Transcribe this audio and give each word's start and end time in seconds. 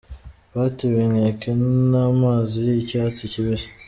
Batewe 0.55 0.99
inkeke 1.05 1.49
n’amazi 1.91 2.59
y’icyatsi 2.75 3.23
kibisi 3.33 3.67